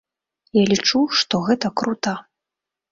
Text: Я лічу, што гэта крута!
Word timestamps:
Я 0.59 0.63
лічу, 0.71 0.99
што 1.21 1.43
гэта 1.51 1.67
крута! 1.83 2.17